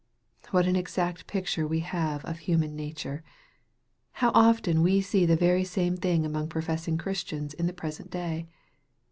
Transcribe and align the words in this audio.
What 0.49 0.65
an 0.65 0.75
exact 0.75 1.27
picture 1.27 1.67
we 1.67 1.81
have 1.81 2.23
here 2.23 2.31
of 2.31 2.39
human 2.39 2.75
na 2.75 2.89
ture! 2.95 3.21
How 4.13 4.31
often 4.33 4.81
we 4.81 4.99
see 4.99 5.27
the 5.27 5.35
very 5.35 5.63
same 5.63 5.95
thing 5.95 6.25
among 6.25 6.47
professing 6.49 6.97
Christians 6.97 7.53
in 7.53 7.67
the 7.67 7.71
present 7.71 8.09
day 8.09 8.47